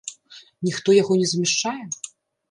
[0.67, 1.83] Ніхто яго не замяшчае?